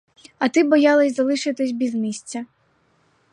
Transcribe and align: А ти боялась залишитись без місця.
А 0.39 0.49
ти 0.49 0.63
боялась 0.63 1.15
залишитись 1.15 1.71
без 1.71 1.93
місця. 1.95 2.45